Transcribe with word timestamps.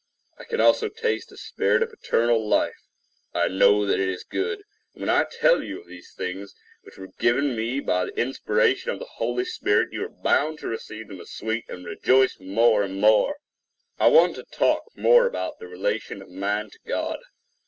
I 0.39 0.45
can 0.45 0.59
also 0.59 0.89
taste 0.89 1.29
the 1.29 1.37
spirit 1.37 1.83
of 1.83 1.93
eternal 1.93 2.43
life. 2.49 2.87
I 3.35 3.47
know 3.49 3.83
it 3.83 3.99
is 3.99 4.23
good; 4.23 4.63
and 4.95 5.01
when 5.01 5.11
I 5.11 5.25
tell 5.29 5.61
you 5.61 5.79
of 5.79 5.85
these 5.85 6.11
things 6.15 6.55
which 6.81 6.97
were 6.97 7.09
given 7.19 7.55
me 7.55 7.81
by 7.81 8.07
inspiration 8.15 8.89
of 8.89 8.97
the 8.97 9.05
Holy 9.05 9.45
Spirit, 9.45 9.93
you 9.93 10.03
are 10.03 10.09
bound 10.09 10.57
to 10.57 10.67
receive 10.67 11.07
them 11.09 11.21
as 11.21 11.29
sweet, 11.29 11.65
and 11.69 11.85
rejoice 11.85 12.39
more 12.39 12.81
and 12.81 12.99
more. 12.99 13.35
The 13.99 14.05
Relation 14.05 14.07
of 14.07 14.07
Man 14.07 14.07
to 14.07 14.07
God[edit] 14.07 14.07
I 14.07 14.07
want 14.15 14.35
to 14.37 14.43
talk 14.57 14.83
more 14.95 15.27
of 15.27 15.59
the 15.59 15.67
relation 15.67 16.21
of 16.23 16.29
man 16.29 16.69
to 16.71 16.79
God. 16.87 17.19